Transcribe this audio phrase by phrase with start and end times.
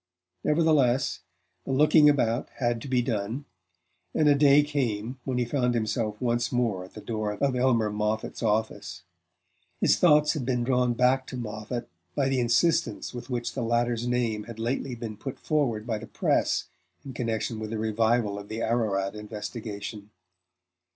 [0.43, 1.19] Nevertheless,
[1.63, 3.45] the looking about had to be done;
[4.15, 7.91] and a day came when he found himself once more at the door of Elmer
[7.91, 9.03] Moffatt's office.
[9.79, 14.07] His thoughts had been drawn back to Moffatt by the insistence with which the latter's
[14.07, 16.69] name had lately been put forward by the press
[17.05, 20.09] in connection with a revival of the Ararat investigation.